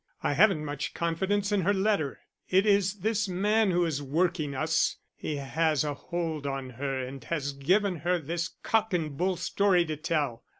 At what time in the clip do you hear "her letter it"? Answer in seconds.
1.61-2.65